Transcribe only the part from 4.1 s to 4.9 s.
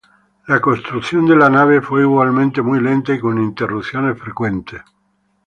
frecuentes.